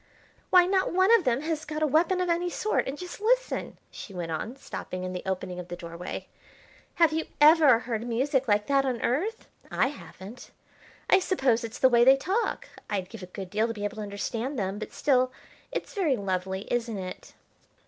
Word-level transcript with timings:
"Why, 0.49 0.65
not 0.65 0.91
one 0.91 1.13
of 1.15 1.25
them 1.25 1.41
has 1.41 1.63
got 1.63 1.83
a 1.83 1.85
weapon 1.85 2.21
of 2.21 2.27
any 2.27 2.49
sort; 2.49 2.87
and 2.87 2.97
just 2.97 3.21
listen," 3.21 3.77
she 3.91 4.15
went 4.15 4.31
on, 4.31 4.55
stopping 4.55 5.03
in 5.03 5.13
the 5.13 5.21
opening 5.27 5.59
of 5.59 5.67
the 5.67 5.75
doorway, 5.75 6.27
"have 6.95 7.13
you 7.13 7.25
ever 7.39 7.77
heard 7.77 8.07
music 8.07 8.47
like 8.47 8.65
that 8.65 8.83
on 8.83 8.99
Earth? 9.03 9.47
I 9.69 9.89
haven't. 9.89 10.49
I 11.07 11.19
suppose 11.19 11.63
it's 11.63 11.77
the 11.77 11.87
way 11.87 12.03
they 12.03 12.17
talk. 12.17 12.67
I'd 12.89 13.09
give 13.09 13.21
a 13.21 13.27
good 13.27 13.51
deal 13.51 13.67
to 13.67 13.75
be 13.75 13.83
able 13.83 13.97
to 13.97 14.01
understand 14.01 14.57
them. 14.57 14.79
But 14.79 14.91
still, 14.91 15.31
it's 15.71 15.93
very 15.93 16.15
lovely, 16.15 16.61
isn't 16.73 16.97
it?" 16.97 17.33